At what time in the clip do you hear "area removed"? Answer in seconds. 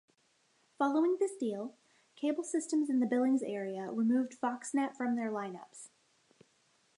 3.43-4.33